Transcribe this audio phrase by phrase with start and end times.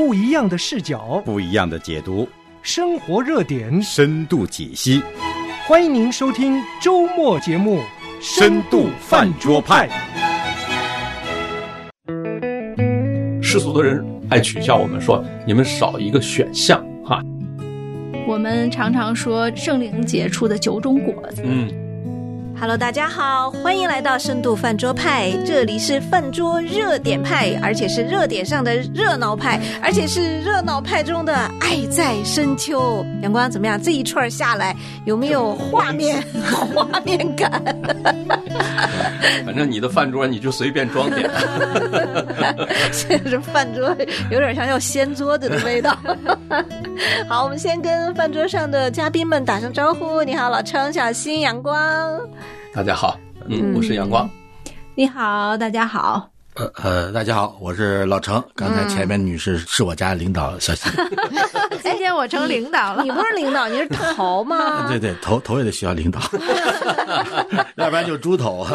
[0.00, 2.26] 不一样的视角，不一样的解读，
[2.62, 5.02] 生活热点，深度解析。
[5.66, 7.80] 欢迎您收听周末节目
[8.18, 9.86] 《深度饭桌派》。
[13.42, 17.22] 世俗的人爱取笑我们说，你们少一个选项哈。
[18.26, 21.42] 我们常常说圣灵结出的九种果子。
[21.44, 21.70] 嗯，
[22.60, 33.02] Hello，大家好，欢迎来到深度饭桌派，这里是饭桌热点派，而且是热点上的热闹派，而且是热闹派中的爱在深秋。
[33.22, 33.82] 阳光怎么样？
[33.82, 34.76] 这一串下来
[35.06, 36.22] 有没有画面
[36.74, 37.50] 画面感？
[39.46, 41.30] 反正你的饭桌你就随便装点。
[42.92, 43.96] 这是饭桌，
[44.30, 45.96] 有点像要掀桌子的味道。
[47.26, 50.22] 好，我们先跟饭桌上的嘉宾们打声招呼。
[50.22, 52.20] 你好，老程、小新、阳光。
[52.72, 54.28] 大家好，嗯，我是阳光。
[54.94, 56.28] 你好，大家好。
[56.54, 58.42] 呃呃，大家好，我是老程。
[58.54, 60.90] 刚才前面女士是我家领导小新，
[61.82, 63.02] 今天我成领导了。
[63.02, 64.86] 你不是领导，你是头吗？
[64.90, 66.20] 对对，头头也得需要领导，
[67.76, 68.66] 要不然就猪头。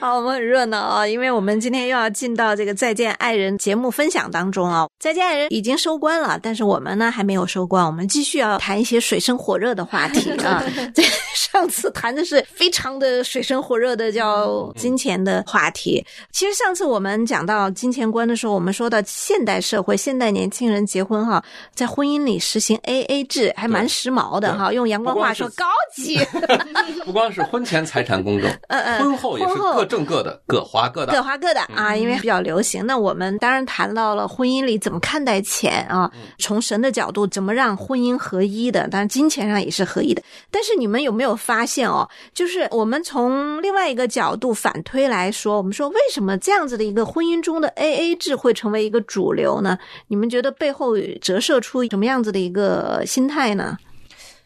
[0.02, 4.84] 好，我们很热闹啊，因为我们今天又要进到这个《再见爱人》节目分享当中啊。
[4.98, 10.64] 《再见爱人》已经收官了，但是我们呢还没有收官，我们继续要谈一些水深火热的话题啊。
[10.94, 11.02] 这
[11.34, 16.02] 上次谈的是非常的水深火热的叫金钱的话题。
[16.32, 24.72] 其实上次我们讲到金钱观的时候，我们说到现代社会，现代年轻人结婚哈，在婚姻里实行 A A 制，还蛮时髦的哈。
[24.72, 26.18] 用阳光话说，高级。
[27.04, 31.12] 不光是婚前财产公证，嗯嗯婚后也是各挣各的，各花各的。
[31.12, 32.86] 各花各的啊，因为比较流行。
[32.86, 40.22] 那我们当然谈到了婚姻里怎么看待钱啊，从神的角度怎么让婚姻合一的，当然金钱上也是合一的。
[40.50, 49.76] 但是你们有没有发现哦，就是我们从另外一个角度反推来说，我们说为什么这样子的一个婚姻中的 A A 制会成为一个主流呢？
[50.06, 53.76] 你们觉得背后折射出什么样子的一个心态呢？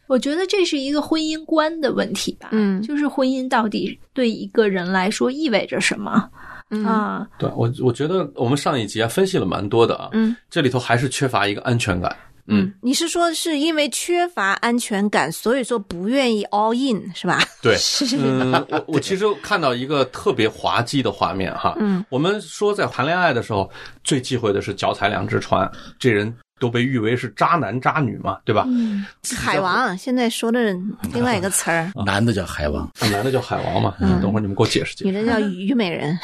[0.06, 2.50] 我觉得这是一个婚姻观的问题吧。
[2.52, 6.28] 嗯就是婚姻到底对一个人来说意味着什么、
[6.70, 7.26] 嗯啊？
[7.38, 12.14] 对我，我觉得我们上一集啊分析了蛮多的啊，嗯这里头还是缺乏一个安全感。
[12.46, 17.40] 嗯，你是说是因为缺乏安全感，所以说不愿意 all in 是吧？
[17.62, 17.74] 对，
[18.20, 23.70] 嗯，我我其实看到一个特别滑稽的画面哈，嗯，我们说在谈恋爱的时候，
[24.04, 25.66] 最忌讳的是脚踩两只船，
[25.98, 28.64] 这人都被誉为是渣男渣女嘛，对吧？
[28.68, 29.04] 嗯，
[29.36, 30.72] 海王现在说的
[31.12, 36.16] 另外一个词儿，男的叫海王，啊男的叫海王嘛，嗯等会儿你们给我解释解释，女的叫虞美人，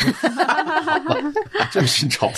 [1.73, 2.31] 这么新潮。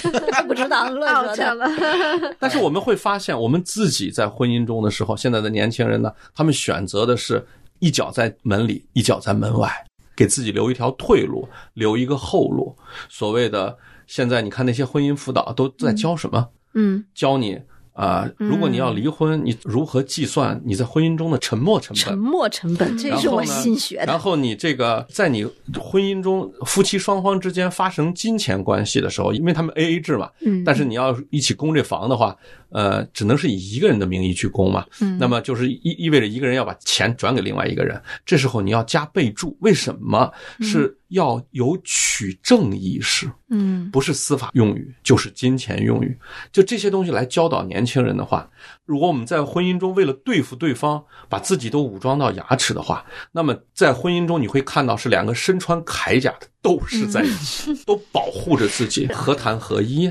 [0.49, 1.55] 不知道乱说的。
[1.55, 1.71] 了。
[2.41, 7.45] 但是我们会发现，我们自己在婚姻中的时候，现在的年轻人呢，他们选择的是
[7.79, 9.71] 一脚在门里，一脚在门外，
[10.17, 12.75] 给自己留一条退路，留一个后路。
[13.09, 13.77] 所谓的
[14.07, 16.49] 现在，你看那些婚姻辅导都在教什么？
[16.75, 17.61] 嗯，教你
[17.93, 22.19] 啊、如果你要离婚，你如何计算你在婚姻中的沉没成本沉本？
[22.19, 24.07] 没成本，这是我新学的。
[24.07, 25.45] 然后你这个在你
[25.79, 32.35] 婚姻中夫妻双方之间发生金钱关系的时候，因为他们 A A 制嘛，嗯但是你要一起供这房的话，
[32.73, 43.31] 呃，只能是以一个人的名义去供嘛，嗯那么就是意意味着一个人要把钱转给另外一个人，这时候你要加备注，为什么是要有取证意识？
[43.55, 46.17] 嗯不是司法用语，就是金钱用语。
[46.51, 48.49] 就这些东西来教导年轻人的话，
[48.87, 60.11] 如果我们在婚姻中为了对付对方，把自己都武装到牙齿的话，那么在婚姻中你会看到是两个身穿铠甲的斗士在一起，都保护着自己， 何谈合一？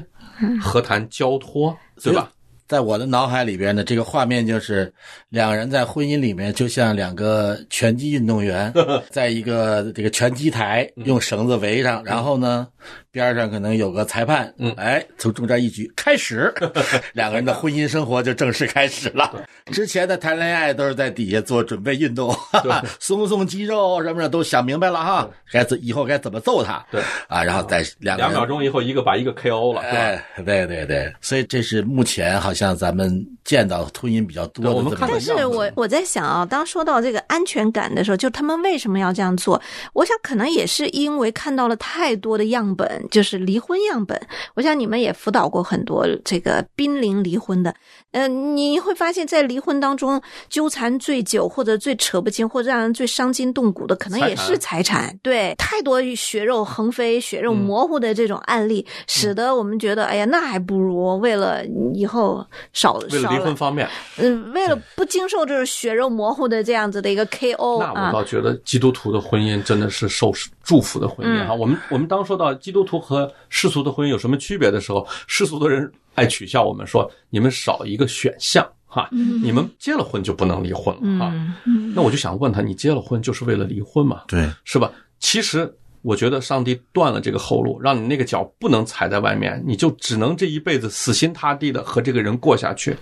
[0.59, 1.75] 何谈交托？
[2.01, 2.31] 对吧？
[2.71, 4.93] 在我的脑海里边呢，这个画面就是
[5.27, 8.73] 两个人在婚姻里面，就像两个拳击运动员，
[9.11, 12.65] 在一个这个拳击台用绳子围上，然后呢，
[13.11, 14.73] 边上可能有个裁判，嗯。
[14.77, 16.49] 哎，从中间一举开始，
[17.11, 19.29] 两个人的婚姻生活就正式开始了。
[19.73, 22.33] 之前的谈恋爱都是在底下做准备运动，
[23.01, 27.01] 松松肌肉什么的都想明白了哈，该怎以后该怎么揍他，对。
[27.27, 29.97] 啊，然后再两两秒钟以后，一个把一个 KO 了，是吧？
[29.97, 39.61] 哎，对对对，所以这是目前好像咱们见到婚姻比较多但是我我在想啊，当说到这个安全感的时候，就他们为什么要这样做？
[39.93, 44.19] 我想可能也是因为看到了太多的样本，就是离婚样本。
[44.53, 47.73] 我想你们也辅导过很多这个濒临离婚的，
[48.11, 55.17] 呃，你会发现在离婚当中纠缠最久，或者最扯不清，或者让人最伤筋动骨的，可能也是财产。
[55.23, 63.87] 对，太多血肉横飞、血肉模糊的这种案例，使得我们觉得，哎呀，那还不如为了以后少为了少离婚方面，
[64.17, 70.31] 嗯，为了不经受这种血肉模糊的这样子的一个 KO 那我啊，倒觉得基督徒的婚姻真的是受
[70.63, 71.53] 祝福的婚姻哈。
[71.53, 81.31] 我们我们当说到基督徒和世俗的婚姻有什么区别的时候，世俗的人爱取笑我们说你们少一个选项哈，你们结了婚就不能离婚了哈。
[81.65, 84.23] 嗯那我就想问他，你结了婚就是为了离婚嘛？
[84.27, 84.91] 对，是吧？
[85.19, 85.71] 其实
[86.01, 92.95] 我觉得上帝断了这个后路，让你那个脚不能踩在外面，你就只能这一辈子死心塌地的和这个人过下去。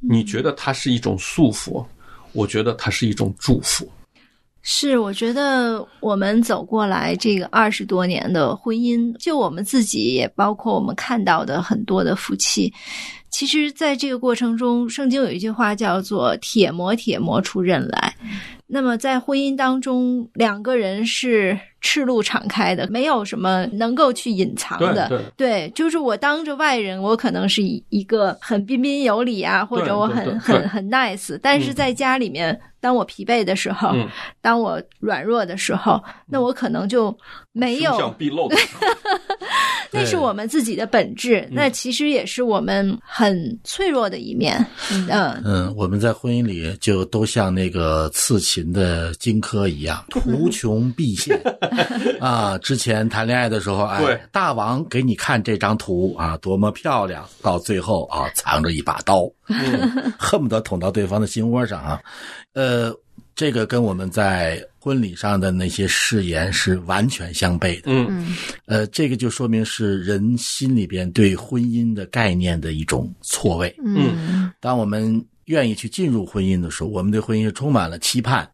[0.00, 1.84] 你觉得它是一种束缚，
[2.32, 3.90] 我觉得它是一种祝福。
[4.66, 12.72] 是，我觉得我们走过来这个二十多年的婚姻，就我们自己，也包括我们看到的很多的夫妻，
[13.34, 18.14] 其实在这个过程中，圣经有一句话叫做“铁磨铁磨出刃来”。
[18.68, 25.08] 那么在婚姻当中，两个人是赤露敞开的，没有什么能够去隐藏的。
[25.08, 34.08] 对对对，就是我当着外人，我可能是一一个很彬彬有礼啊，或者我很对对对很很 nice，但是在家里面，当我疲惫的时候，嗯
[34.40, 37.16] 当我软弱的时候，那我可能就
[37.52, 38.86] 没有，毕露的时候，
[39.92, 43.23] 那是我们自己的本质，那其实也是我们很
[43.62, 44.64] 脆弱的一面。
[44.90, 51.40] 嗯嗯，我们在婚姻里就都像那个刺秦的荆轲一样， 图穷匕现
[52.20, 52.56] 啊。
[52.58, 57.24] 之前谈恋爱的时候，对哎，大王给你看这张图啊，多么漂亮！
[57.42, 59.22] 到最后啊，藏着一把刀，
[60.18, 62.00] 恨不得捅到对方的心窝上啊。
[62.54, 62.92] 呃，
[63.36, 67.86] 这个跟我们在婚礼上的那些誓言是完全相悖的。
[67.86, 68.36] 嗯。
[68.66, 73.74] 呃，这个就说明是人心里边对婚姻的概念的一种错位。
[73.84, 74.52] 嗯。
[74.60, 78.48] 当我们愿意去进入婚姻的时候，我们对婚姻是充满了期盼，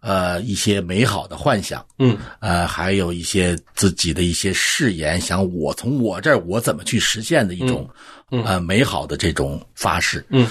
[0.00, 2.16] 呃，一些美好的幻想，嗯。
[2.38, 7.88] 呃，还有一些自己的一些誓言，想我从我这儿我怎么去实现的一种、
[8.30, 10.24] 呃美好的这种发誓。
[10.28, 10.48] 嗯，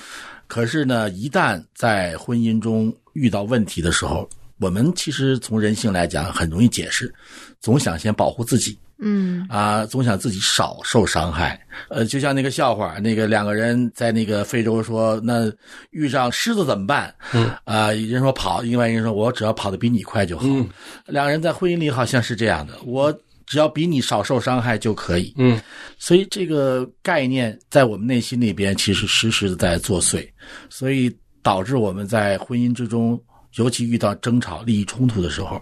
[0.47, 4.27] 可是呢，一旦在婚姻中遇到问题的时候，
[4.59, 7.13] 我们其实从人性来讲很容易解释，
[7.59, 8.77] 总想先保护自己。
[9.05, 11.59] 嗯啊，总想自己少受伤害。
[11.89, 15.51] 呃，就像那个笑话，那个两个人在那个非洲说，那
[15.89, 17.13] 遇上狮子怎么办？
[17.33, 20.45] 嗯，啊，人说跑，另外一人说我只要跑得比你快就好。
[20.47, 20.69] 嗯
[21.07, 23.11] 两个人在婚姻里好像是这样的，我
[23.45, 25.33] 只要比你少受伤害就可以。
[25.37, 25.59] 嗯
[25.97, 30.25] 所以这个概念在我们内心里边其实时时的在作祟，
[30.69, 31.13] 所以
[31.43, 33.21] 导致我们在婚姻之中，
[33.57, 35.61] 尤其遇到争吵、利益冲突的时候，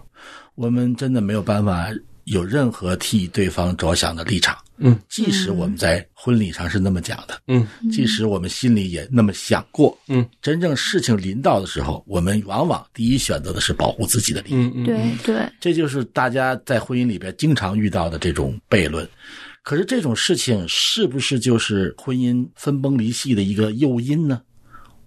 [0.54, 1.88] 我们真的没有办法
[2.24, 4.56] 有任何替对方着想的立场。
[4.84, 14.54] 嗯，即使我们在婚礼上是那么讲的，嗯即使我们心里也那么想过，嗯，真正事情临到的时候，我们往往第一选择的是保护自己的利益。
[14.54, 19.08] 嗯嗯，对对，这就是大家在婚姻里边经常遇到的这种悖论。
[19.62, 24.40] 可是这种事情是不是就是婚姻分崩离析的一个诱因呢？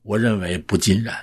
[0.06, 1.16] 我认为不尽然。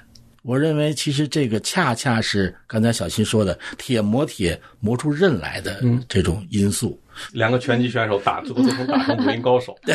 [0.43, 6.99] 我认为其实这个恰恰是刚才小新说的“铁磨铁磨出刃来”的这种因素。
[7.31, 9.77] 两个拳击选手打最后最终打成武林高手。
[9.87, 9.95] 对，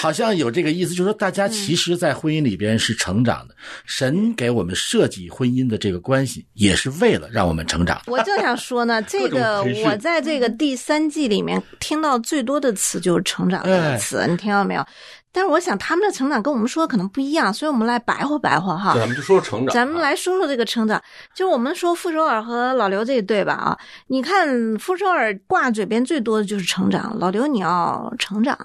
[0.00, 3.54] 好像有这个意思，就是说大家其实，在婚姻里边是成长的。
[3.84, 8.00] 神给我们设计婚姻的这个关系，也是为了让我们成长。
[8.06, 14.86] 我正想说呢， 这个我在这个第三季里面听到最多的词就是“成长”这个词，你听到没有？
[15.34, 18.94] 但是我想他们的成长跟我们说的可能不一样，所以我们来白话白话哈。
[18.94, 21.02] 咱们就说成长，咱们来说说这个成长，
[21.34, 23.76] 就我们说傅首尔和老刘这一对吧啊，
[24.06, 24.48] 你看
[24.78, 28.56] 傅首尔挂嘴边最多的就是成长，老刘你要成长，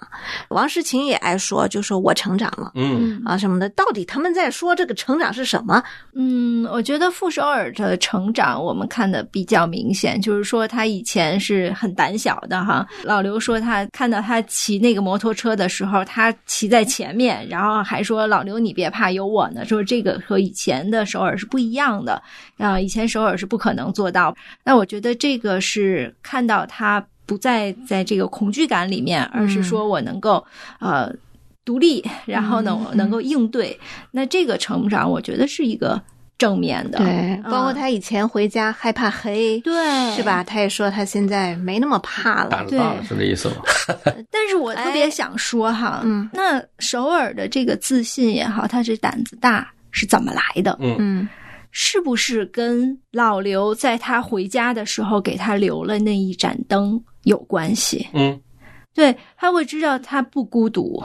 [0.50, 5.84] 王诗琴也爱说，就说我成长了嗯啊什么的，到底他们在说这个成长是什么？
[6.14, 12.86] 嗯，我觉得傅首尔的成长我们看的比较明显，就是说他以前是很胆小的哈。
[13.04, 19.64] 老刘说他看到他骑那个摩托车的时候，他骑在前面，然后还说老刘你别怕，有我呢。
[19.64, 22.22] 说这个和以前的首尔是不一样的
[22.58, 24.36] 啊，以前首尔是不可能做到。
[24.64, 30.46] 那我觉得这个是看到他不再在这个恐惧感里面，而是说我能够
[30.80, 31.14] 呃。
[31.66, 36.02] 独立，然后呢，我能够应对，那这个成长，我觉得是一个
[36.40, 36.98] 正面的。
[36.98, 40.42] 对，包括嗯他以前回家害怕黑，对是吧？？
[40.44, 42.66] 他也说他现在没那么怕了胆。
[42.68, 43.56] 子大了是这意思吗？
[44.32, 50.76] 但是我特别想说哈，嗯那首尔的这个自信也好，他这胆子大是怎么来的？
[50.82, 51.30] 嗯嗯
[51.72, 58.08] 是不是跟老刘在他回家的时候给他留了那一盏灯有关系？
[58.14, 58.40] 嗯
[58.96, 61.02] 对，他会知道他不孤独，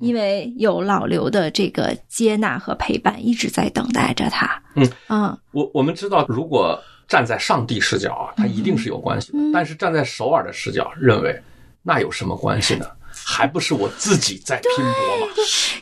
[0.00, 4.62] 因为有老刘的这个接纳和陪伴，一直在等待着他。
[4.74, 9.38] 嗯嗯我我们知道，如果站在上帝视角啊，他一定是有关系的。
[9.38, 11.40] 嗯但是站在首尔的视角，认为
[11.82, 12.86] 那有什么关系呢？
[13.26, 15.32] 还不是我自己在拼搏吗？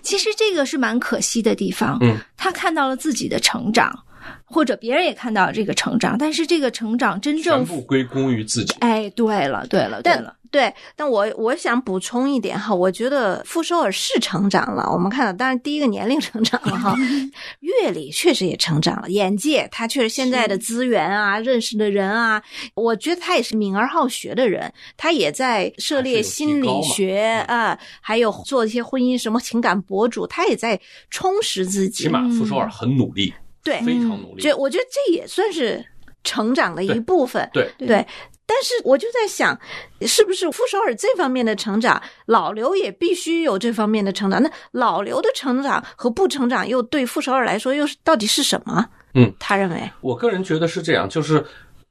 [0.02, 1.96] 其实这个是蛮可惜的地方。
[2.02, 3.98] 嗯，他看到了自己的成长，
[4.44, 8.74] 或者别人也看到这个成长，但是这个成长真全正，部归功于自己。
[8.80, 14.88] 哎，对了，对了，对了，对，但我我想补充一点哈，我觉得傅首尔是成长了。
[14.92, 16.94] 我们看到，当然第一个年龄成长了哈，
[17.60, 22.42] 阅历确实也成长了，眼界他确实现在的资源啊，认识的人啊，
[22.74, 30.78] 我觉得他也是敏而好学的人，他也在涉猎心理学啊，还有做一些婚姻什么情感博主，他也在
[31.10, 32.04] 充实自己。
[32.04, 33.32] 起码傅首尔很努力，
[33.62, 34.42] 对，非常努力。
[34.42, 35.84] 就我觉得这也算是
[36.24, 37.48] 成长的一部分。
[37.52, 38.06] 对对。
[38.44, 39.58] 但是我就在想，
[40.02, 44.42] 是不是傅首尔这方面的成长，老刘也必须有这方面的成长？
[44.42, 48.86] 那老刘的成长和不成长，又对傅首尔来说，又是到底是什么？
[49.14, 51.42] 嗯，他认为，我个人觉得是这样，就是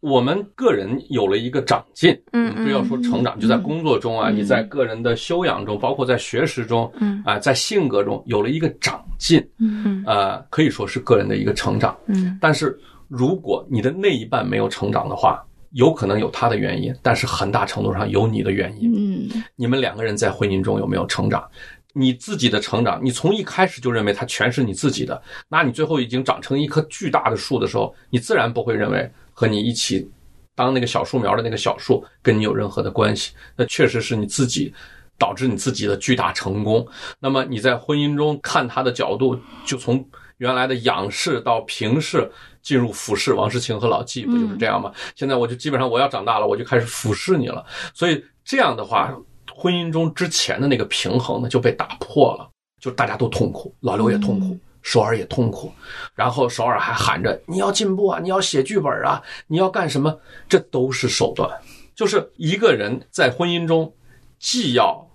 [0.02, 11.96] 我们个人有了一个长进，嗯不要说成长，就在工作中啊，你在个人的修养中，包括在学识中，嗯啊，在性格中有了一个长进，嗯呃，可以说是个人的一个成长。
[12.08, 12.78] 嗯但是
[13.08, 18.92] 如果你的那一半没有成长的话，有可能有他的原因，但是很大程度上有你的原因。
[18.98, 21.48] 嗯你们两个人在婚姻中有没有成长？
[21.94, 30.08] 你自己的成长，你从一开始就认为它全是你自己的，那你最后已经长成一棵巨大的树的时候，你自然不会认为和你一起
[30.54, 33.32] 当那个小树苗的那个小树跟你有任何的关系。
[33.56, 34.72] 那确实是你自己
[35.18, 36.88] 导致你自己的巨大成功。
[37.20, 40.08] 那么你在婚姻中看他的角度，就从
[40.38, 42.32] 原来的仰视到平视，
[42.62, 43.34] 进入俯视。
[43.34, 44.92] 王诗晴和老纪不就是这样吗？
[45.16, 47.66] 现在我就基本上我要长大了，我就开始俯视你了。
[47.96, 49.12] 所以这样的话，
[49.56, 52.48] 婚姻中之前的那个平衡呢就被打破了，
[52.80, 54.56] 就大家都痛苦，老刘也痛苦。
[54.82, 55.72] 首尔也痛苦，
[56.16, 60.20] 然后首尔还喊着你要进步啊，你要写剧本啊，你要干什么？
[60.50, 61.50] 这都是手段。
[61.96, 63.94] 就是一个人在婚姻中，
[64.40, 65.08] 既要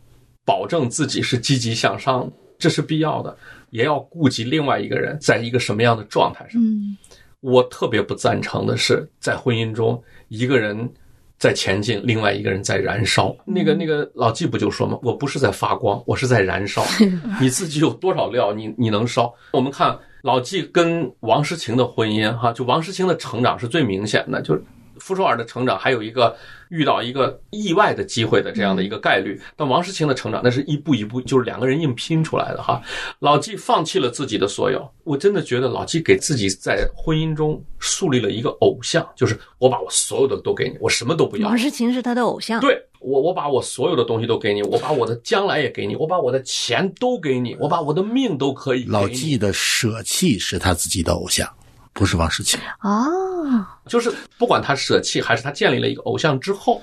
[0.44, 3.36] 保证自己是积极向上，这是必要的，
[3.70, 6.62] 也要顾及另外一个人在一个什么样的状态上。
[6.62, 6.96] 嗯
[7.40, 10.90] 我特别不赞成的是，在婚姻中，一个人
[11.38, 13.34] 在前进，另外一个人在燃烧。
[13.44, 14.98] 那个那个老纪不就说吗？
[15.02, 16.84] 我不是在发光，我是在燃烧。
[17.40, 19.32] 你自己有多少料，你你能烧？
[19.52, 24.62] 我们看老纪跟王诗晴的婚姻，哈，就王诗晴的成长是最明显的，就是
[25.06, 26.36] 傅首尔的成长还有一个
[26.68, 32.82] 遇到一个意外的机会的这样的一个概率，但王诗晴的成长那是一步一步，就是两个人硬拼出来的哈。
[33.20, 41.56] 老纪放弃了自己的所有，我真的觉得老纪给自己在婚姻中树立了一个偶像，就是我把我所有的都给你，我什么都不要王。
[41.56, 42.60] 诗晴是他的偶像。
[42.60, 48.92] 对我，我把我所有的东西都给你，我把我的将来也给你，我把我的钱都给你，我把我的命都可以给你。
[48.92, 51.48] 老纪的舍弃是他自己的偶像，
[51.96, 52.60] 不是王诗晴。
[52.82, 56.82] 哦，就是不管他舍弃还是他建立了一个偶像之后，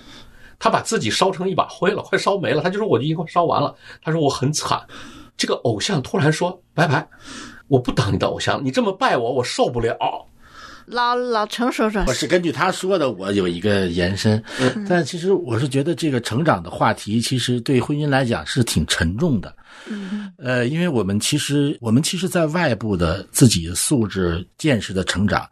[0.58, 2.64] 他把自己烧成一把灰了，快烧没了。
[2.64, 3.74] 他就说我就已经快烧完了。
[4.02, 4.82] 他说我很惨。
[5.38, 7.08] 这个偶像突然说拜拜，
[7.68, 10.23] 我不当你的偶像，你这么拜我，我受不了。
[10.86, 14.44] 老老陈说说我，是根据他说的，我有一个延伸，
[14.88, 19.56] 但其实我是觉得这个成长的话题，其实对婚姻来讲是挺沉重的。
[20.38, 25.48] 呃，因为我们其实我们其实，在外部的自己的素质、见识的成长，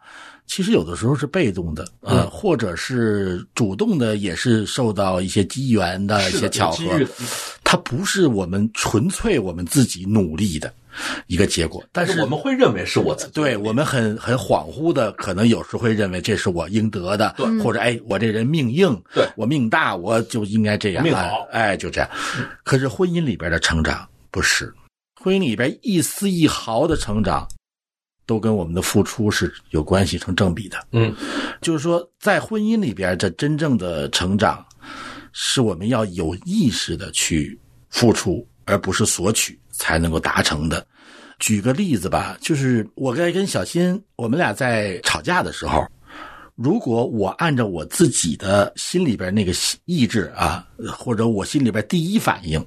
[0.46, 6.84] 其实有的时候是被动的，呃，或者是主动的，也是受到一些机缘的一些巧合
[7.72, 10.70] 它不是我们纯粹我们自己努力的
[11.26, 13.32] 一个结果，但是我们会认为是我自己。
[13.32, 22.10] 对我们很很恍惚的，可能有时会认为这是我应得的，对或者哎，我这人命硬，对我命大，我就应该这样，命好哎，哎就这样。
[22.62, 24.70] 可是婚姻里边的成长不是，
[25.18, 27.48] 婚姻里边一丝一毫的成长，
[28.26, 30.76] 都跟我们的付出是有关系，成正比的。
[30.90, 31.10] 嗯，
[31.62, 34.62] 就是说，在婚姻里边，这真正的成长，
[35.32, 37.58] 是我们要有意识的去
[37.92, 40.84] 付出，而不是索取才能够达成的。
[41.38, 45.86] 举个例子吧，就是我在跟小新，我们俩在吵架的时候，
[46.56, 49.52] 如果我按照我自己的心里边那个
[49.84, 52.64] 意志啊，或者我心里边第一反应，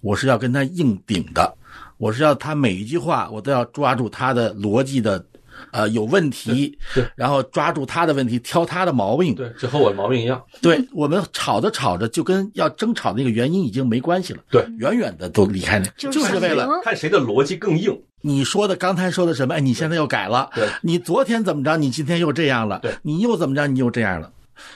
[0.00, 1.56] 我是要跟他硬顶的，
[1.96, 5.24] 我是要他每一句话我都要抓住他的逻辑的，
[5.72, 9.34] 呃，有问题对对，然后抓住他的问题，挑他的毛病。
[9.34, 10.42] 对，这和我的毛病一样。
[10.60, 17.98] 对我们吵着吵着，就跟要争吵的那个原因已经没关系了，对，远远的都离开那，就是为了看谁的逻辑更硬。
[18.20, 19.54] 你说的刚才说的什么？
[19.54, 20.50] 哎，你现在又改了。
[20.54, 21.76] 对你昨天怎么着？
[21.76, 22.80] 你今天又这样了。
[22.80, 23.66] 对你又怎么着？
[23.68, 24.32] 你又这样了。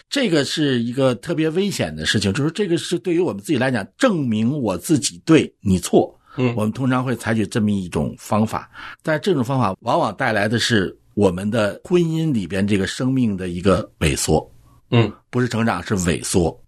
[0.08, 6.16] 这个是一个特别危险的事情，就是这个是对于我们自己来讲，证明我自己对你错。
[6.36, 8.70] 嗯我们通常会采取这么一种方法，
[9.02, 14.50] 但是这种方法往往带来的是我们的婚姻里边这个生命的一个萎缩。
[14.90, 16.58] 嗯，不是成长，是萎缩。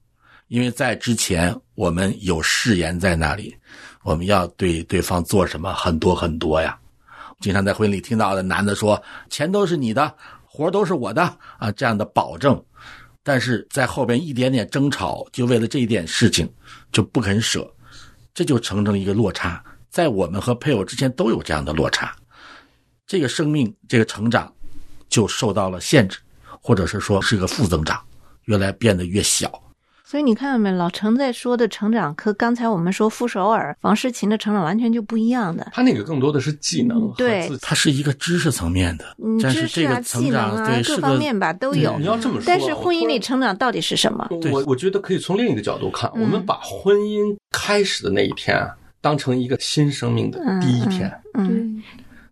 [0.49, 3.54] 因为在之前，我们有誓言在那里，
[4.02, 6.78] 我们要对对方做什么很多很多呀。
[7.40, 11.23] 经常在婚礼里听到的男的说：“钱都是你的，活都是我的
[11.59, 12.62] 啊。”这样的保证，
[13.23, 16.49] 但是在后边一点点争吵，就为了这一点事情
[16.92, 17.68] 就不肯舍，
[18.34, 19.64] 这就形成了一个落差。
[19.88, 22.12] 在我们和配偶之间都有这样的落差，
[23.06, 24.52] 这个生命这个成长
[25.08, 26.18] 就受到了限制，
[26.60, 28.04] 或者是说是个负增长，
[28.46, 29.62] 越来变得越小。
[30.06, 35.66] 所以你看到没，老陈在说的成长，和刚才我们说傅首尔、王诗琴的成长完全就不一样的。
[35.73, 42.04] 他那个更多的是技能对自己它是一个知识层面的，嗯，但知识啊、是这个成技能啊，各方面吧都有你。
[42.04, 44.28] 要这么说，但是婚姻里成长到底是什么？
[44.42, 48.68] 对我我觉得可以从另一个角度看，嗯我们把婚姻开始的那一天啊，
[49.00, 51.11] 当成一个新生命的第一天。
[51.32, 51.82] 嗯，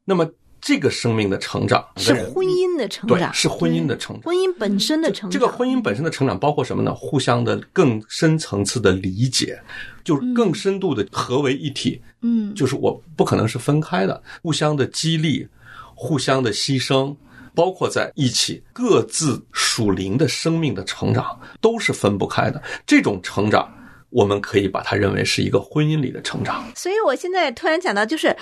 [0.05, 0.29] 那么
[0.62, 4.23] 这个生命的成长是婚姻的成对，长，是婚姻的成长。
[4.23, 5.31] 婚姻本身的成长。
[5.31, 6.95] 这个婚姻本身的成长包括什么呢？
[6.95, 9.61] 互相的更深层次的理解，
[10.04, 12.00] 就是更深度的合为一体。
[12.21, 15.45] 嗯，就是我不可能是分开的，互相的激励，
[15.97, 17.12] 互相的牺牲，
[17.57, 22.62] 包括在一起各自属灵的生命的成长，都是分不开的。
[22.87, 23.69] 这种成长，
[24.11, 26.64] 我们可以把它认为是一个婚姻里的成长。
[26.76, 28.37] 所以我现在突然讲到，就是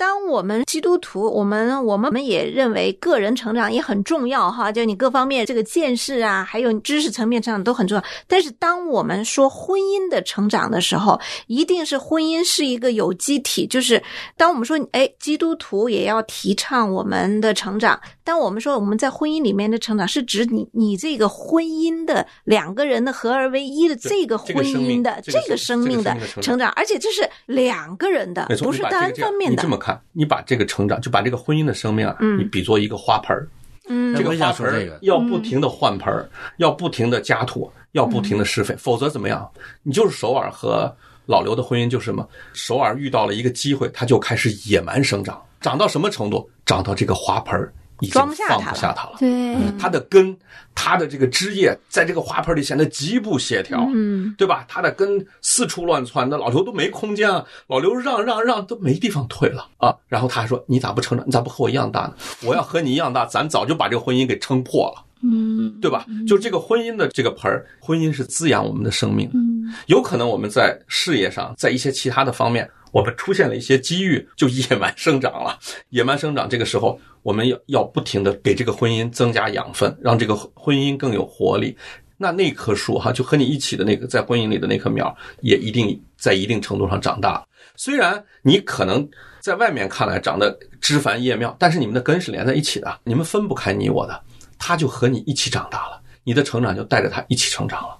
[0.00, 8.02] 当我们基督徒，我们我们也认为个人成长也很重要哈，就你各方面这个见识啊，还有知识层面成长都很重要。
[8.26, 14.02] 但是当我们说婚姻的成长的时候，一定是婚姻是一个有机体，就是
[14.38, 18.00] 当我们说哎，基督徒也要提倡我们的成长。
[18.24, 33.48] 当我们说我们在婚姻里面的成长，是指你你这个婚姻的两个人的合而为一的这个婚姻的这个个生命的成长，而且这是两个人的不是单方面的看，你把这个成长，就把这个婚姻的生命啊，嗯你比作一个花盆儿。
[33.88, 36.28] 嗯这个花盆要不停的换盆儿，
[36.58, 39.50] 要不停的加土，要不停的施肥，否则怎么样？
[39.82, 40.94] 你就是首尔和
[41.26, 42.28] 老刘的婚姻就是什么？
[42.52, 46.48] 首尔遇到了一个机会，他就开始野蛮生长，长到什么程度？
[46.64, 49.16] 长到这个花盆儿已经装不下放它了不下它了。
[49.18, 50.36] 对，它的根，
[50.74, 54.64] 它的这个枝叶，在这个花盆里显得极不协调，嗯，对吧？
[54.68, 59.94] 它的根四处乱窜，那老刘都没空间啊，老刘让让让都没地方退了啊。
[60.08, 61.26] 然后他还说：“你咋不成长？
[61.26, 62.14] 你咋不和我一样大呢？
[62.42, 66.06] 我要和你一样大，咱早就把这个婚姻给撑破了，嗯，对吧？
[66.26, 69.34] 就这个婚姻的这个盆儿，婚姻是滋养我们的生命的。
[69.34, 75.58] 嗯，有可能我们在事业上，在一些其他的方面，我们出现了一些机遇，就野蛮生长了。
[75.90, 81.76] 野蛮生长，这个时候我们要要不停的给这个婚姻增加养分，让这个婚姻更有活力。
[82.16, 87.44] 那那棵树哈，就和你一起的那个在婚姻里的那棵苗，也一定在一定程度上长大了。
[87.76, 89.08] 虽然你可能
[89.40, 94.22] 在外面看来长得枝繁叶茂，但是你们的根是连在一起的，你们分不开你我的。
[94.58, 97.96] 它就和你一起长大了，你的成长就带着它一起成长了。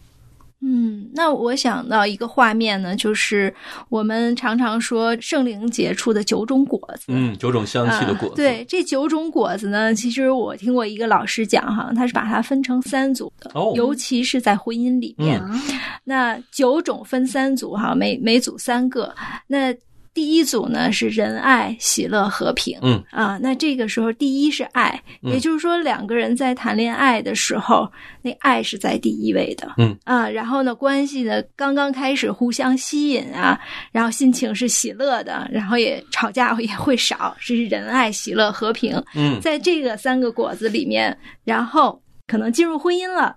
[0.63, 3.55] 嗯，那我想到一个画面呢，就是
[3.89, 7.07] 我们常常说圣灵结出的九种果子。
[7.09, 8.35] 嗯，九种香气的果子。
[8.35, 8.37] 啊。
[8.37, 15.61] 对，这九种果子呢，其实我听过一个老师讲哈，他是把它分成三组的，哦尤其是在婚姻里面，嗯
[16.05, 19.15] 那九种分三组哈，每每组三个。
[19.47, 19.75] 那
[20.13, 22.79] 第一组呢是仁爱、喜乐、和平。
[22.83, 27.91] 嗯啊，那这个时候第一是爱，嗯也就是说两个人在谈恋爱的时候，
[28.23, 29.73] 那爱是在第一位的。
[29.79, 33.59] 嗯啊，然后呢，关系呢刚刚开始互相吸引啊，
[33.93, 39.01] 然后心情是喜乐的，然后也吵架也会少，这是仁爱、喜乐、和平。
[39.15, 43.37] 嗯在这个三个果子里面，然后可能进入婚姻了。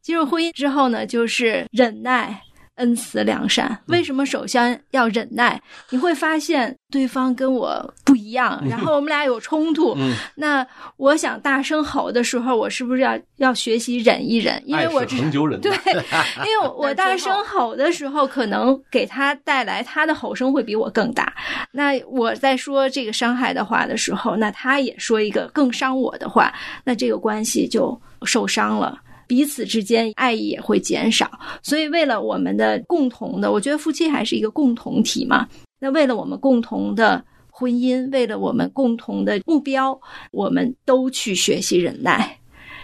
[0.00, 2.38] 进入婚姻之后呢，就是忍耐、
[2.76, 3.76] 恩慈、良善。
[3.86, 5.60] 为什么首先要忍耐？
[5.90, 9.94] 你会发现对方跟我不一样，然后我们俩有冲突。
[9.96, 14.62] 嗯，那我想大声吼的时候，我是不是要要学习忍一忍？
[14.66, 15.70] 因为我爱知是恒久忍耐。
[15.70, 15.94] 对，
[16.44, 21.32] 因为我 我大声吼的时候，可能给他带来他的吼声会比我更大。
[21.72, 26.52] 那我在说这个伤害的话的时候，那他也说一个更伤我的话，
[26.84, 28.98] 那这个关系就受伤了。
[29.34, 31.28] 彼此之间爱意也会减少，
[31.60, 35.48] 所以为了我们的共同的，我觉得夫妻还是一个共同体嘛。
[35.80, 37.20] 那为了我们共同的
[37.50, 42.38] 婚姻，为了我们共同的目标，我们都去学习忍耐。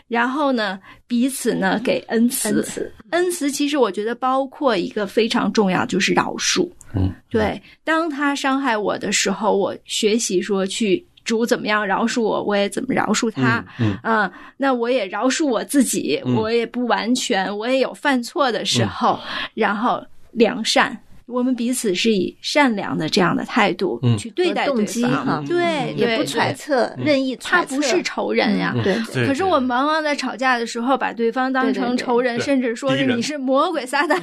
[0.08, 6.68] 然后呢，彼此呢给恩慈，恩慈，恩慈其实我觉得包括一个非常重要，就是饶恕。
[6.96, 13.64] 嗯，对，当他伤害我的时候，我学习说去主怎么样饶恕我，我也怎么饶恕他。
[13.78, 16.34] 嗯啊、那我也饶恕我自己，嗯。
[16.34, 19.20] 我也不完全，我也有犯错的时候，
[19.54, 20.98] 然后良善。
[21.26, 24.18] 我们彼此是以善良的这样的态度嗯。
[24.18, 25.44] 去对待动对方，机哈。
[25.46, 28.74] 对，也不揣测，嗯任意揣测，他不是仇人呀。
[28.82, 29.28] 对对。
[29.28, 34.18] 可是我们往往在吵架的时候，把对方当成仇人，对甚至说是你是魔鬼撒旦。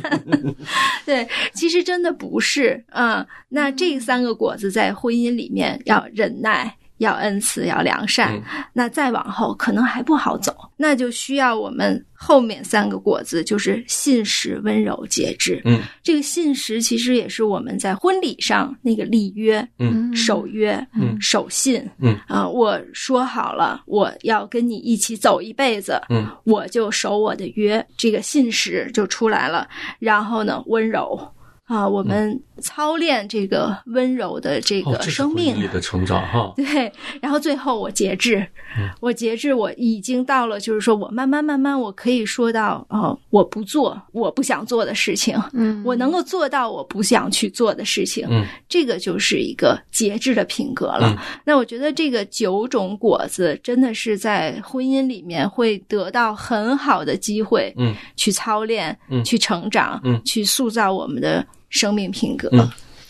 [1.06, 2.84] 对，其实真的不是。
[2.89, 6.76] 嗯、那这三个果子在婚姻里面要忍耐。
[6.98, 15.62] 要恩慈，要良善，嗯那再往后可能还不好走，那就需要我们后面三个果子，就是信实、温柔、节制。
[15.66, 21.88] 嗯，这个信实其实也是我们在婚礼上那个立约、嗯守约、嗯守信。
[22.00, 29.68] 嗯啊、我说好了，我要跟你一起走一辈子，嗯我就守我的约，这个信实就出来了。
[30.00, 31.20] 然后呢，温柔
[31.68, 35.54] 啊，我们操练这个温柔的这个生命。
[35.54, 36.54] 婚姻里的成长哈。
[36.56, 38.40] 对，然后最后我节制，
[38.80, 51.14] 嗯我节制，我已经到了，就是说我慢慢慢慢，我可以说到哦，我不做我不想做的事情，嗯我能够做到我不想去做的事情，嗯这个就是一个节制的品格了。
[51.14, 62.50] 嗯那我觉得这个九种果子真的是在婚姻里面会得到很好的机会，嗯，去操练，嗯去成长，嗯去塑造我们的生命品格。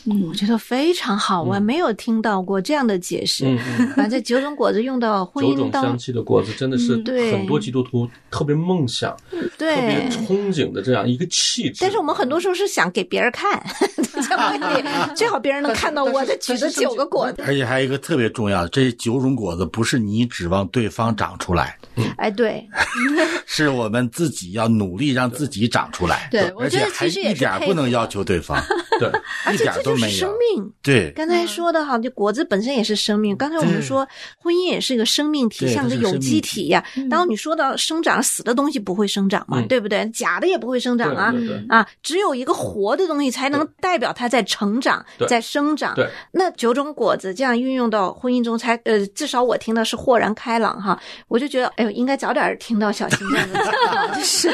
[0.09, 3.45] 嗯我觉得非常好，我还没有听到过这样的解释。
[3.45, 3.93] 嗯嗯。
[3.97, 6.95] 把这九种果子用到婚姻当九种香气的果子真的是
[7.31, 11.79] 很多基督徒特别梦想、特对别，憧憬的这样一个气质。
[11.81, 13.61] 但是我们很多时候是想给别人看，
[15.15, 17.43] 最好别人能看到我的举的九个果子。
[17.45, 21.77] 而且还有一个特别重要的，这九种果子不是你指望对方长出来，
[22.17, 22.67] 哎，对，
[23.45, 26.27] 是我们自己要努力让自己长出来。
[26.31, 28.61] 对我觉得而且还一点不能要求对方，
[28.99, 29.09] 对，
[29.45, 30.07] 而且这就是。
[30.09, 30.71] 生命。
[30.81, 33.35] 对，刚才说的哈，就果子本身也是生命。
[33.35, 34.07] 刚才我们说，
[34.39, 36.83] 婚姻也是一个生命体，对像个有机体呀。
[37.09, 40.09] 当你说到生长，死的东西不会生长嘛，嗯对不对？
[40.09, 41.33] 假的也不会生长啊。
[41.69, 45.93] 啊，只有一个活的东西才能代表它在成长，在生长。
[45.95, 50.99] 对，那九种果子这样运用到婚姻中才，呃，至少我听到是豁然开朗哈。
[51.27, 54.49] 我就觉得，哎呦，应该早点听到小新这样的 就是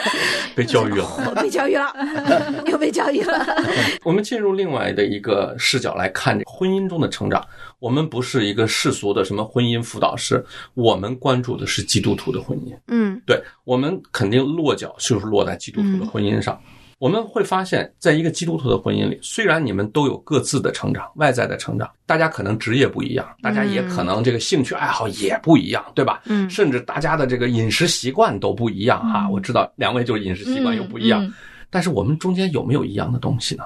[0.56, 1.08] 被教育了。
[1.41, 1.93] 被教育了，
[2.65, 3.45] 又被教育了。
[4.03, 7.46] 我们进入另外的一个视角来看婚姻中的成长。
[7.78, 10.43] 我们不是一个世俗的什么婚姻辅导师，
[10.74, 12.76] 我们关注的是基督徒的婚姻。
[12.88, 16.60] 嗯对我们肯定落脚就是落在基督徒的婚姻上。
[16.98, 26.24] 我们会发现，在一个基督徒的婚姻里，虽然你们都有各自的成长，外在的成长，大家可能职业不一样，大家也可能这个兴趣爱好也不一样，对吧？
[26.26, 29.30] 嗯甚至大家的这个饮食习惯都不一样哈。
[29.30, 31.32] 我知道两位就是饮食习惯又不一样，
[31.69, 33.65] 但是我们中间有没有一样的东西呢？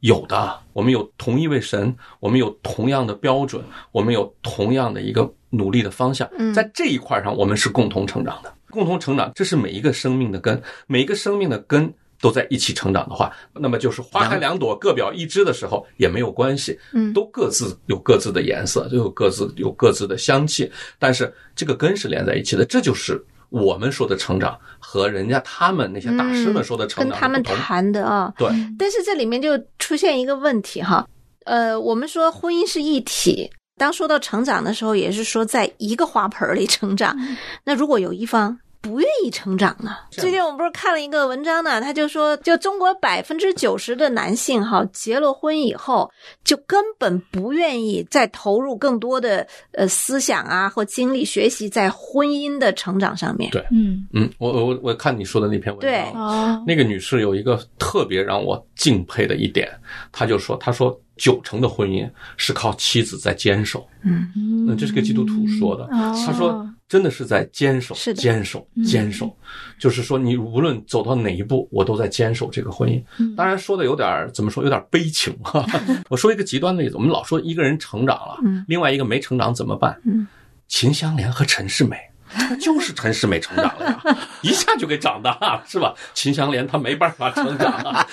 [0.00, 6.52] 有的，我们有同一位神，我们有同样的标准，我们有同样的一个努力的方向，嗯。
[6.54, 8.52] 在这一块上，我们是共同成长的。
[8.70, 17.12] 共同成长，这是每一个生命的根，每一个生命的根都在一起成长的话，那么就是花开两朵，各表一枝的时候也没有关系，嗯。
[17.12, 27.42] 都各自有各自的颜色，都有各自有各自的香气，但是这个根是连在一起的，这就是我们说的成长和人家他们那些大师们说的成长跟他们。
[27.42, 31.06] 谈的啊，对，但是这里面就出现一个问题哈，
[31.44, 37.16] 呃，我们说婚姻是一体，当说到成长的时候，也是说在一个花盆里成长。
[37.64, 39.96] 那如果有一方不愿意成长呢？
[40.10, 46.10] 最近我们不是看了一个文章呢，他就说，就中国百分之九十的男性哈，结了婚以后，
[46.42, 53.50] 就根本不愿意再投入更多的呃思想啊或精力学习在婚姻的成长上面。
[53.50, 53.64] 对。
[53.70, 54.06] 嗯。
[54.12, 56.00] 嗯，我我我看你说的那篇文章，对。
[56.18, 59.68] 哦，那个女士有一个特别让我敬佩的一点，
[60.10, 64.32] 她就说，她说九成的婚姻是靠妻子在坚守，嗯。
[64.66, 66.24] 那，这是个基督徒说的，哦。
[66.26, 69.32] 他说真的是在坚守，是坚守，坚守，
[69.78, 73.00] 就是说你无论走到哪一步，我都在坚守这个婚姻。
[73.36, 75.64] 当然说的有点儿怎么说，有点悲情哈。
[76.10, 79.96] 我说一个极端的例子，我们老说一个人成长了，嗯另外一个没成长怎么办？
[80.04, 80.26] 嗯，
[80.66, 81.96] 秦香莲和陈世美。
[82.32, 85.94] 那 就是陈世美成长了呀， 一下就给长大了，是吧？
[86.14, 88.06] 秦香莲她没办法成长啊，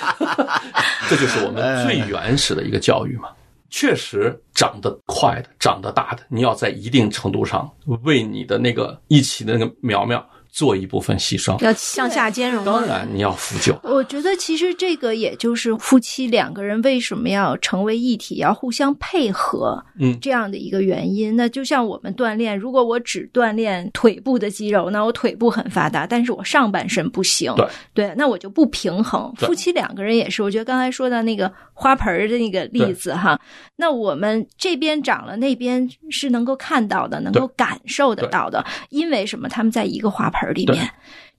[1.10, 3.30] 这就是我们最原始的一个教育嘛。
[3.70, 7.70] 确实长得快的、长得大的，你要在一定程度上
[8.04, 10.26] 为你的那个一起的那个苗苗
[10.58, 11.64] 做一部分牺牲。
[11.64, 12.66] 要向下兼容。
[12.66, 13.80] 当然，你要扶救。
[13.84, 21.36] 我觉得其实这个也就是夫妻两个人为什么要成为一体，要互相配合，嗯这样的一个原因。
[21.36, 27.54] 那就像我们锻炼，如果我只锻炼腿部的肌肉，那我腿部很发达，但是我上半身不行，
[27.94, 29.32] 对那我就不平衡。
[29.38, 33.40] 夫妻两个人也是，我觉得刚才说的那个花盆儿的那个例子哈，
[33.76, 39.48] 那我们这边长了，那边是能够看到的，能够感受得到的，因为什么？
[39.48, 40.90] 他们在一个花盆盆里面。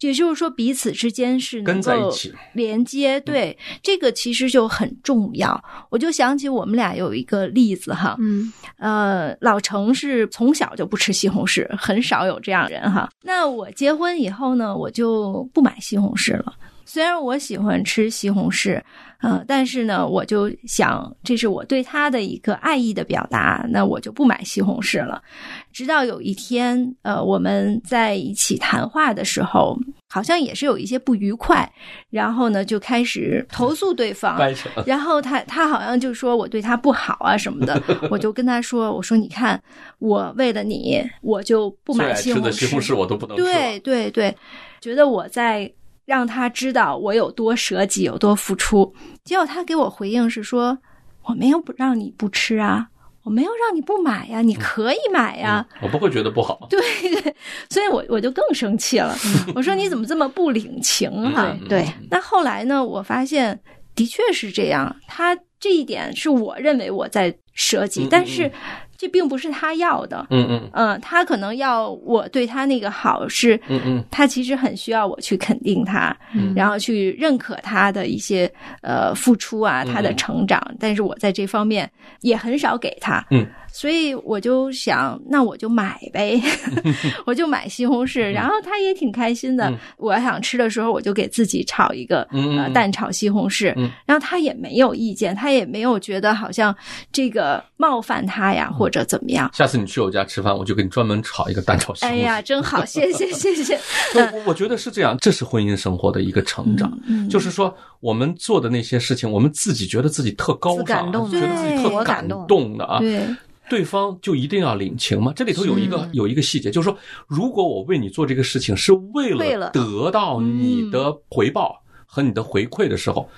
[0.01, 5.61] 也就是说，彼此之间是能跟在一够起连接，对、这个其实就很重要。
[5.91, 13.11] 我就想起我们俩有一个例子哈，嗯呃，老程是从小就不吃西红柿，很少有这样的人哈。
[13.25, 16.55] 那我结婚以后呢，我就不买西红柿了。
[16.89, 18.83] 虽然我喜欢吃西红柿，
[19.21, 25.23] 呃，但是呢，我就想这是我对他的一个爱意的表达，那我就不买西红柿了。
[25.71, 31.71] 直到有一天，呃，我们在一起谈话的时候，好像也是有一些不愉快，
[32.09, 34.39] 然后呢，就开始投诉对方，
[34.87, 37.79] 然后他他好像就说我对他不好啊什么的，
[38.11, 39.63] 我就跟他说，我说你看，
[39.99, 43.43] 我为了你，我就不买西红的西红柿我都不能吃。
[43.43, 44.35] 对对对，
[44.81, 45.71] 觉得我在
[46.09, 48.95] 让他知道我有多舍己，有多付出。
[49.23, 50.79] 结果他给我回应是说，
[51.25, 52.89] 我没有不让你不吃啊，
[53.25, 56.67] 我没有让你不买呀、你可以买呀、嗯我不会觉得不好。
[56.71, 56.81] 对
[57.21, 57.37] 对，
[57.69, 59.15] 所以我我就更生气了，
[59.55, 62.83] 我说你怎么这么不领情哈、嗯对，那后来呢？
[62.83, 63.61] 我发现
[63.95, 68.51] 的确是这样，他这一点是我认为我在舍己，嗯嗯但是
[68.99, 70.27] 这并不是他要的。
[70.31, 80.61] 嗯嗯嗯，他可能要我对他那个好是，嗯嗯他其实很需要我去肯定他，嗯然后去认可他的一些呃付出啊，嗯他的成长。
[80.81, 81.89] 但是我在这方面
[82.23, 86.41] 也很少给他，嗯，所以我就想，那我就买呗，
[87.27, 89.69] 我就买西红柿，然后他也挺开心的。
[89.71, 96.75] 嗯我想吃的时候，我就给自己炒一个、呃蛋炒西红柿，嗯然后他也没有意见，他也没有觉得好像
[97.13, 99.51] 这个冒犯他呀，或者怎么样。
[99.53, 102.15] 下次你去我家吃饭，我就给你专门炒一个蛋炒西红柿。
[102.15, 103.79] 哎呀，真好，谢谢谢谢。
[104.47, 106.97] 我觉得是这样，这是婚姻生活的一个成长。
[107.07, 113.27] 嗯就是说，我们做的那些事情，我们自己觉得自己特高尚觉得自己特感动的啊，对，
[113.69, 115.33] 对方就一定要领情吗？
[115.35, 123.29] 这里头有一个有一个细节，就是说，如果我为你做这个事情是为了得到你的回报和你的回馈的时候，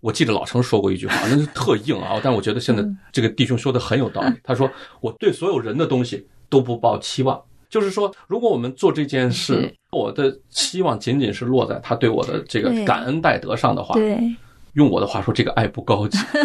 [0.00, 4.34] 我记得老程说过一句话， 那是特硬啊，但我觉得现在这个弟兄说的很有道理。
[4.42, 4.68] 他说
[5.00, 7.40] ：“我对所有人的东西都不抱期望。”
[7.72, 14.20] 就是说，如果我们做这件事，我的期望仅仅是落在他对我的这个感恩戴德上的话，对
[14.74, 16.18] 用我的话说，这个爱不高级。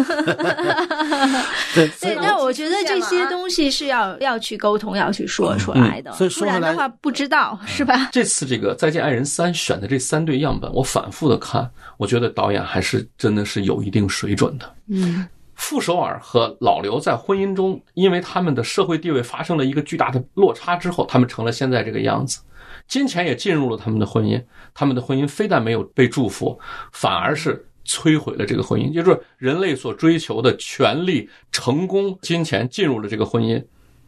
[1.74, 8.08] 对，对，但我觉得这些东西是要要去沟通，要去说出来的，嗯所以不说话不知道是吧？
[8.10, 14.74] 这次这个《再见爱人三》选的这三对样本，我反复的看，我觉得导演还是真的是有一定水准的。
[14.88, 22.40] 嗯傅首尔和老刘在婚姻中，因为他们的社会地位发生了一个巨大的落差之后，他们成了现在这个样子。
[22.86, 24.42] 金钱也进入了他们的婚姻，
[24.72, 26.58] 他们的婚姻非但没有被祝福，
[26.92, 28.94] 反而是摧毁了这个婚姻。
[28.94, 33.62] 就是人类所追求的权利、成功、金钱进入了这个婚姻，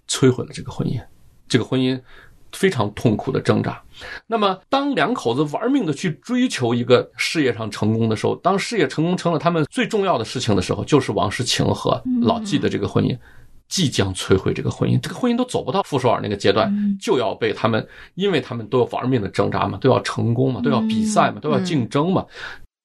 [0.08, 1.02] 摧毁了这个婚姻。
[1.48, 2.00] 这个婚姻
[2.52, 3.80] 非常痛苦的挣扎。
[4.26, 13.16] 那么，当两口子玩命的去追求一个事业上成功的时候，当事业成功成了他们最重要的事情的时候，就是王世清和老纪的这个婚姻。
[13.68, 16.68] 即将摧毁这个婚姻，这个婚姻都走不到傅首尔那个阶段，
[17.00, 17.86] 就要被他们，
[18.16, 22.26] 因为他们都要玩命的挣扎嘛，都要成功嘛，都要比赛嘛，都要竞争嘛，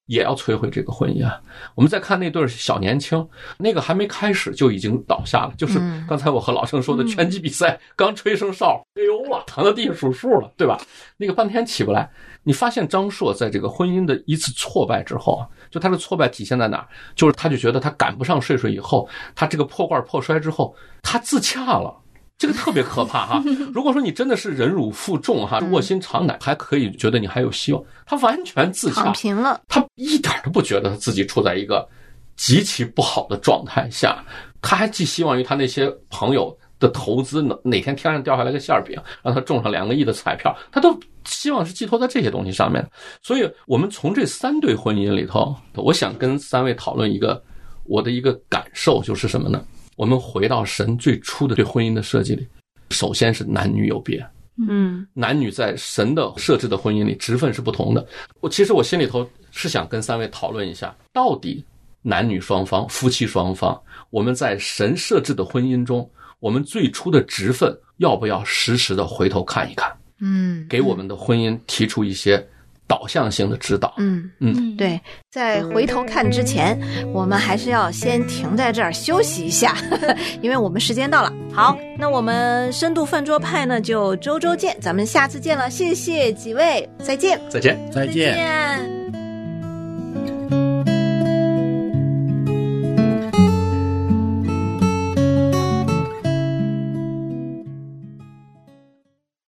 [0.05, 1.39] 也要摧毁这个婚姻啊。
[1.75, 10.79] 我们再看那对小年轻，那个还没开始就已经倒下了，就是刚才我和老郑说的拳击比赛刚吹声哨，哎呦哇，躺在地上数数了，对吧？
[11.17, 12.09] 那个半天起不来。
[12.47, 16.87] 你发现张硕在这个婚姻的一次挫败之后啊，就他的挫败体现在哪儿？
[17.15, 22.01] 就是他就觉得他赶不上睡睡以后，他这个破罐破摔之后，他自洽了。
[22.37, 23.43] 这个特别可怕哈！
[23.73, 27.81] 如果说你真的是忍辱负重哈，卧薪尝胆，还可以觉得你还有希望。
[28.05, 31.87] 他完全自洽躺，平了，他一点都不觉得他自己处在一个
[32.35, 34.21] 极其不好的状态下，
[34.61, 42.85] 他还寄希望于他那些朋友的投资，哪哪天天上掉下来个馅儿饼，让他中上两个亿的彩票，他都希望是寄托在这些东西上面。
[43.21, 47.41] 所以，我们从这三对婚姻里头，我想跟三位讨论一个
[47.85, 49.63] 我的一个感受，就是什么呢？
[49.95, 52.47] 我们回到神最初的对婚姻的设计里，
[52.89, 54.25] 首先是男女有别，
[54.67, 58.05] 嗯男女在神的设置的婚姻里职分是不同的。
[58.41, 61.63] 我其实我心里头是想跟三位讨论一下，到底
[62.01, 72.45] 男女双方、夫妻双方，我们在神设置的婚姻中，我们最初的职分要不要时时的回头看一看，嗯给我们的婚姻提出一些
[72.87, 73.93] 导向性的指导？
[73.97, 74.29] 嗯。
[74.39, 74.99] 嗯，对，
[75.31, 76.79] 在回头看之前，
[77.13, 79.75] 我们还是要先停在这儿休息一下，
[80.41, 81.33] 因为我们时间到了。
[81.53, 87.39] 好，那我们深度饭桌派呢就周周见，咱们下次见了，谢谢几位，再见。
[87.49, 87.77] 再见。
[87.91, 88.35] 再见。
[88.35, 89.04] 见